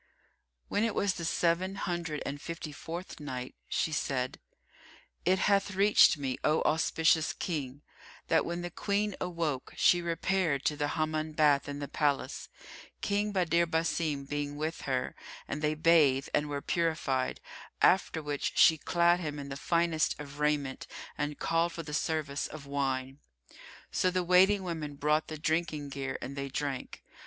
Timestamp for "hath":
5.37-5.75